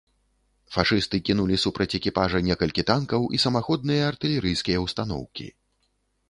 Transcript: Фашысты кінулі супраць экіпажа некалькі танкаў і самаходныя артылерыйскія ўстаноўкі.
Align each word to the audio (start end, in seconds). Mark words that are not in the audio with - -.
Фашысты 0.75 1.19
кінулі 1.27 1.59
супраць 1.63 1.93
экіпажа 1.99 2.41
некалькі 2.47 2.85
танкаў 2.93 3.29
і 3.39 3.41
самаходныя 3.45 4.09
артылерыйскія 4.15 4.83
ўстаноўкі. 4.87 5.47